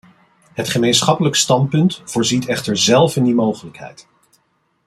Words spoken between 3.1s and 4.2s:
in die mogelijkheid.